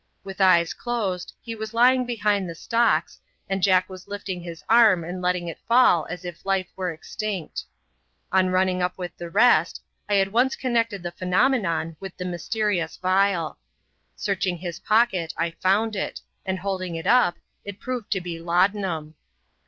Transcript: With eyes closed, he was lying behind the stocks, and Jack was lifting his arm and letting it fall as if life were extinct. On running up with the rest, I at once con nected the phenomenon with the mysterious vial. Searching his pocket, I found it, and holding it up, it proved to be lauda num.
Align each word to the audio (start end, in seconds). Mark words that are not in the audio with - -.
With 0.23 0.41
eyes 0.41 0.73
closed, 0.73 1.31
he 1.39 1.53
was 1.53 1.75
lying 1.75 2.07
behind 2.07 2.49
the 2.49 2.55
stocks, 2.55 3.19
and 3.47 3.61
Jack 3.61 3.87
was 3.87 4.07
lifting 4.07 4.41
his 4.41 4.63
arm 4.67 5.03
and 5.03 5.21
letting 5.21 5.47
it 5.47 5.59
fall 5.67 6.07
as 6.09 6.25
if 6.25 6.43
life 6.43 6.65
were 6.75 6.89
extinct. 6.91 7.65
On 8.31 8.49
running 8.49 8.81
up 8.81 8.97
with 8.97 9.15
the 9.17 9.29
rest, 9.29 9.79
I 10.09 10.17
at 10.17 10.31
once 10.31 10.55
con 10.55 10.71
nected 10.73 11.03
the 11.03 11.11
phenomenon 11.11 11.97
with 11.99 12.17
the 12.17 12.25
mysterious 12.25 12.97
vial. 12.97 13.59
Searching 14.15 14.57
his 14.57 14.79
pocket, 14.79 15.35
I 15.37 15.51
found 15.51 15.95
it, 15.95 16.19
and 16.47 16.57
holding 16.57 16.95
it 16.95 17.05
up, 17.05 17.35
it 17.63 17.79
proved 17.79 18.09
to 18.13 18.21
be 18.21 18.39
lauda 18.39 18.79
num. 18.79 19.13